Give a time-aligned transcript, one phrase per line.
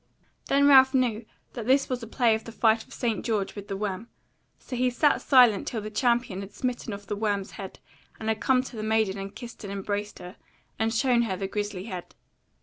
[0.47, 3.23] Then Ralph knew that this was a play of the fight of St.
[3.23, 4.07] George with the worm;
[4.57, 7.77] so he sat silent till the champion had smitten off the worm's head
[8.19, 10.37] and had come to the maiden and kissed and embraced her,
[10.79, 12.15] and shown her the grisly head.